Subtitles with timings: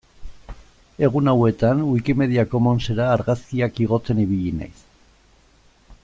[1.07, 4.75] Egun hauetan Wikimedia Commonsera argazkiak igotzen ibili naiz.